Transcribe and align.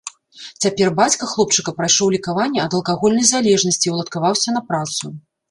Цяпер 0.65 0.87
бацька 0.99 1.27
хлопчыка 1.33 1.73
прайшоў 1.81 2.07
лекаванне 2.15 2.65
ад 2.65 2.71
алкагольнай 2.79 3.29
залежнасці 3.33 3.85
і 3.91 3.95
ўладкаваўся 3.99 4.57
на 4.59 4.67
працу. 4.73 5.15